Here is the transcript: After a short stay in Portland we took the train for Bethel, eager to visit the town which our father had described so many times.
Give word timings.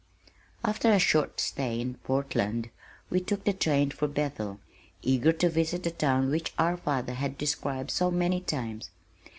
After 0.63 0.91
a 0.91 0.97
short 0.97 1.39
stay 1.39 1.79
in 1.79 1.93
Portland 1.93 2.71
we 3.11 3.19
took 3.19 3.43
the 3.43 3.53
train 3.53 3.91
for 3.91 4.07
Bethel, 4.07 4.59
eager 5.03 5.31
to 5.33 5.47
visit 5.47 5.83
the 5.83 5.91
town 5.91 6.31
which 6.31 6.53
our 6.57 6.75
father 6.77 7.13
had 7.13 7.37
described 7.37 7.91
so 7.91 8.09
many 8.09 8.41
times. 8.41 8.89